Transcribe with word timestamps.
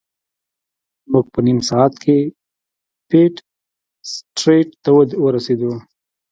موږ 1.11 1.25
په 1.33 1.39
نیم 1.45 1.59
ساعت 1.69 1.93
کې 2.03 2.17
پیټ 3.09 3.35
سټریټ 4.11 4.67
ته 4.83 4.89
ورسیدو. 5.23 5.73